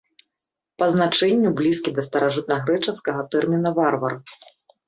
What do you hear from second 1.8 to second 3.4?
да старажытнагрэчаскага